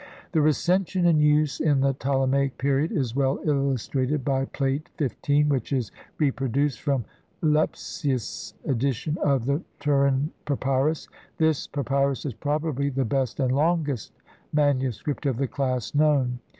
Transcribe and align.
The 0.31 0.41
Recension 0.41 1.05
in 1.05 1.19
use 1.19 1.59
in 1.59 1.81
the 1.81 1.93
Ptolemaic 1.93 2.57
period 2.57 2.91
is 2.91 3.15
well 3.15 3.37
illustrated 3.43 4.25
by 4.25 4.45
Plate 4.45 4.89
XV, 4.99 5.47
which 5.47 5.71
is 5.71 5.91
reproduced 6.17 6.81
from 6.81 7.05
Lepsius' 7.43 8.55
edition 8.65 9.19
of 9.21 9.45
the 9.45 9.61
Turin 9.79 10.31
Papyrus; 10.45 11.07
this 11.37 11.67
pa 11.67 11.83
pyrus 11.83 12.25
is 12.25 12.33
probably 12.33 12.89
the 12.89 13.05
best 13.05 13.39
and 13.39 13.51
longest 13.51 14.11
MS. 14.53 15.03
of 15.23 15.37
the 15.37 15.47
class 15.47 15.93
known. 15.93 16.39